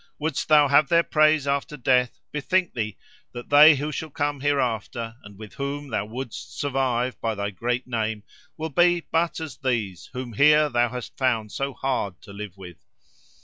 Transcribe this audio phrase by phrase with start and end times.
[0.17, 2.97] Wouldst thou have their praise after death, bethink thee,
[3.33, 7.85] that they who shall come hereafter, and with whom thou wouldst survive by thy great
[7.85, 8.23] name,
[8.57, 12.83] will be but as these, whom here thou hast found so hard to live with.